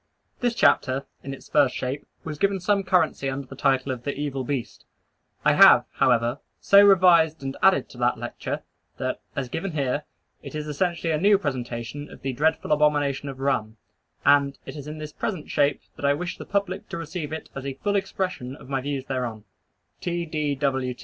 This 0.39 0.55
chapter, 0.55 1.05
in 1.21 1.31
its 1.31 1.47
first 1.47 1.75
shape, 1.75 2.07
was 2.23 2.39
given 2.39 2.59
some 2.59 2.81
currency 2.83 3.29
under 3.29 3.45
the 3.45 3.55
title 3.55 3.91
of 3.91 4.01
"The 4.01 4.15
Evil 4.15 4.43
Beast." 4.43 4.83
I 5.45 5.53
have, 5.53 5.85
however, 5.91 6.39
so 6.59 6.83
revised 6.83 7.43
and 7.43 7.55
added 7.61 7.87
to 7.89 7.99
that 7.99 8.17
Lecture, 8.17 8.63
that, 8.97 9.21
as 9.35 9.45
here 9.51 9.61
given, 9.61 10.01
it 10.41 10.55
is 10.55 10.67
essentially 10.67 11.13
a 11.13 11.19
new 11.21 11.37
presentation 11.37 12.09
of 12.09 12.23
the 12.23 12.33
dreadful 12.33 12.71
Abomination 12.71 13.29
of 13.29 13.39
Rum, 13.39 13.77
and 14.25 14.57
it 14.65 14.75
is 14.75 14.87
in 14.87 14.97
this 14.97 15.13
present 15.13 15.51
shape 15.51 15.81
that 15.97 16.05
I 16.05 16.15
wish 16.15 16.39
the 16.39 16.45
public 16.45 16.89
to 16.89 16.97
receive 16.97 17.31
it 17.31 17.51
as 17.53 17.63
a 17.67 17.75
full 17.75 17.95
expression 17.95 18.55
of 18.55 18.67
my 18.69 18.81
views 18.81 19.05
thereon. 19.05 19.43